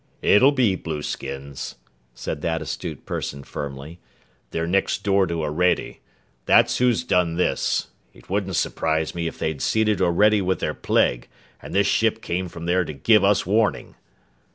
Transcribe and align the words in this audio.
"It'll 0.23 0.51
be 0.51 0.73
blueskins," 0.75 1.75
said 2.15 2.41
that 2.41 2.59
astute 2.63 3.05
person 3.05 3.43
firmly. 3.43 3.99
"They're 4.49 4.65
next 4.65 5.03
door 5.03 5.27
to 5.27 5.43
Orede. 5.43 5.99
That's 6.47 6.79
who's 6.79 7.03
done 7.03 7.35
this. 7.35 7.89
It 8.11 8.27
wouldn't 8.27 8.55
surprise 8.55 9.13
me 9.13 9.27
if 9.27 9.37
they'd 9.37 9.61
seeded 9.61 10.01
Orede 10.01 10.41
with 10.41 10.57
their 10.59 10.73
plague, 10.73 11.27
and 11.61 11.75
this 11.75 11.85
ship 11.85 12.19
came 12.23 12.47
from 12.47 12.65
there 12.65 12.83
to 12.83 12.93
give 12.93 13.23
us 13.23 13.45
warning!" 13.45 13.93